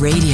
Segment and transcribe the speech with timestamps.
[0.00, 0.33] Radio,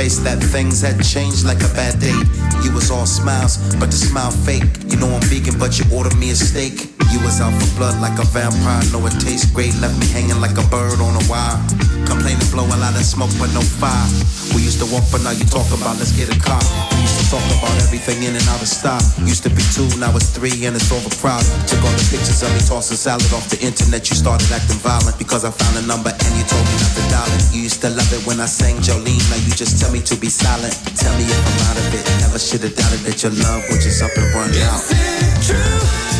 [0.00, 2.24] Face that things had changed like a bad date.
[2.64, 4.64] You was all smiles, but the smile fake.
[4.86, 6.89] You know I'm vegan, but you ordered me a steak.
[7.10, 8.78] You was out for blood like a vampire.
[8.94, 11.58] Know it tastes great, left me hanging like a bird on a wire.
[12.06, 14.06] Complaining, blow a lot of smoke, but no fire.
[14.54, 16.62] We used to walk, but now you talk about let's get a car.
[16.94, 19.02] We used to talk about everything in and out of stock.
[19.26, 21.50] Used to be two, now it's three, and it's overcrowded.
[21.66, 24.06] Took all the pictures of me tossing salad off the internet.
[24.06, 27.04] You started acting violent because I found a number and you told me not to
[27.10, 27.42] dial it.
[27.50, 29.22] You used to love it when I sang Jolene.
[29.34, 30.78] Now you just tell me to be silent.
[30.94, 32.06] Tell me if I'm out of it.
[32.22, 34.78] Never should have doubted that your love would just up and run out.
[34.78, 36.19] Is it true?